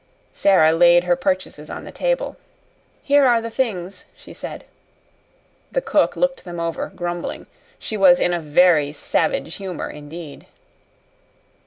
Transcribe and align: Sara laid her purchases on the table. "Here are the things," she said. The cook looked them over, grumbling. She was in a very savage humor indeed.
Sara 0.33 0.71
laid 0.71 1.03
her 1.03 1.15
purchases 1.15 1.69
on 1.69 1.83
the 1.83 1.91
table. 1.91 2.35
"Here 3.03 3.27
are 3.27 3.39
the 3.39 3.51
things," 3.51 4.05
she 4.15 4.33
said. 4.33 4.63
The 5.71 5.79
cook 5.79 6.15
looked 6.15 6.43
them 6.43 6.59
over, 6.59 6.91
grumbling. 6.95 7.45
She 7.77 7.97
was 7.97 8.19
in 8.19 8.33
a 8.33 8.39
very 8.39 8.93
savage 8.93 9.57
humor 9.57 9.91
indeed. 9.91 10.47